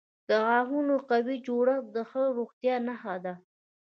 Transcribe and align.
د 0.27 0.31
غاښونو 0.45 0.95
قوي 1.09 1.35
جوړښت 1.45 1.87
د 1.95 1.97
ښه 2.09 2.23
روغتیا 2.37 2.75
نښه 2.87 3.15
ده. 3.25 3.33